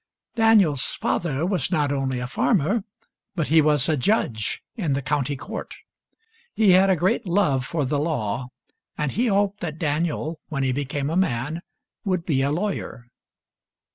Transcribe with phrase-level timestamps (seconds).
[0.33, 2.83] Daniel's father was not only a farmer,
[3.35, 5.75] but he was a judge in the county court.
[6.55, 8.47] He had a great love for the law,
[8.97, 11.61] and he hoped that Daniel when he became a man
[12.03, 13.09] would be a lawyer.